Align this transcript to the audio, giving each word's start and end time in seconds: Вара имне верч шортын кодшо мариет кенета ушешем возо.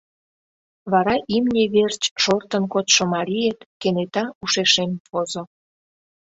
Вара 0.91 1.15
имне 1.35 1.63
верч 1.75 2.01
шортын 2.23 2.63
кодшо 2.73 3.03
мариет 3.13 3.59
кенета 3.81 4.23
ушешем 4.43 4.91
возо. 5.11 5.43